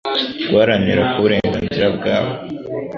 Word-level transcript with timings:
guharanira 0.49 1.01
ko 1.11 1.15
uburenganzira 1.19 1.85
bwabo 1.97 2.33